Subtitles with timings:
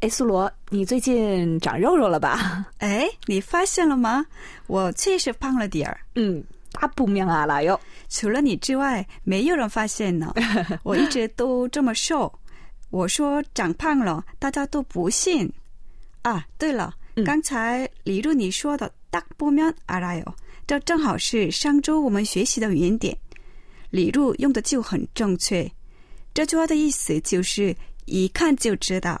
[0.00, 2.66] 哎，苏罗，你最近长肉肉了吧？
[2.78, 4.24] 哎，你发现了吗？
[4.66, 6.00] 我确实胖了点儿。
[6.14, 7.78] 嗯，大不分啊，老友！
[8.08, 10.34] 除了你之外，没有人发现呢。
[10.84, 12.32] 我一直都这么瘦，
[12.88, 15.52] 我说长胖了，大家都不信
[16.22, 16.46] 啊。
[16.56, 16.94] 对了，
[17.26, 20.34] 刚才李露你说的“大不分啊，老友”，
[20.66, 23.14] 这正好是上周我们学习的原点。
[23.90, 25.70] 李露用的就很正确。
[26.32, 27.76] 这句话的意思就是
[28.06, 29.20] 一看就知道。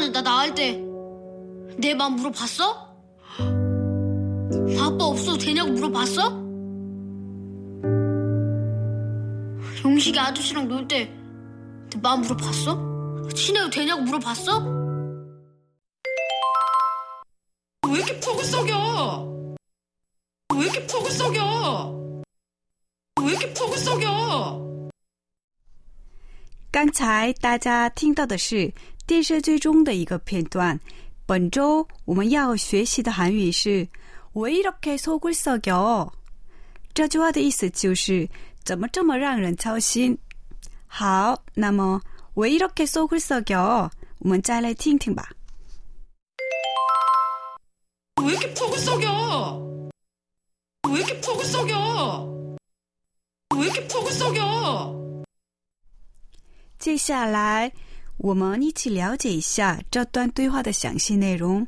[0.00, 0.84] 엄마는 나 낳을 때
[1.78, 2.96] 내 마음 물어봤어?
[4.80, 6.30] 아빠 없어도 되냐고 물어봤어?
[9.84, 11.10] 용식이 아저씨랑 놀 때
[11.90, 13.28] 내 마음 물어봤어?
[13.34, 14.58] 친해도 되냐고 물어봤어?
[17.88, 19.54] 왜 이렇게 푹을 썩여?
[20.54, 22.22] 왜 이렇게 푹을 썩여?
[23.22, 24.64] 왜 이렇게 푹을 썩여?
[26.72, 28.70] 刚才大家听到的是
[29.10, 30.78] 电视剧中的一个片段。
[31.26, 33.88] 本周我们要学习的韩语是“
[34.34, 36.12] 왜이렇게속을썩여”。
[36.94, 38.28] 这句话的意思就是
[38.64, 40.16] 怎么这么让人操心。
[40.86, 42.00] 好，那么“
[42.34, 43.90] 왜이렇게속을썩여”，
[44.20, 45.30] 我们再来听听吧。
[48.22, 49.88] 왜 이렇게 푹을 썩여?
[50.88, 52.56] 왜 이렇게 푹을 썩여?
[53.56, 55.24] 왜 이렇게 푹을 썩여?
[56.78, 57.70] 接下来，
[58.20, 61.66] 我们一起了解一下这段对话的详细内容。